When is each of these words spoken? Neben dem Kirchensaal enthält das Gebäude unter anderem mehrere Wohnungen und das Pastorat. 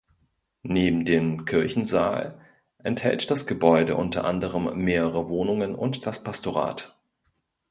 Neben 0.63 1.05
dem 1.05 1.45
Kirchensaal 1.45 2.39
enthält 2.79 3.29
das 3.29 3.45
Gebäude 3.45 3.95
unter 3.95 4.25
anderem 4.25 4.75
mehrere 4.83 5.29
Wohnungen 5.29 5.75
und 5.75 6.07
das 6.07 6.23
Pastorat. 6.23 6.97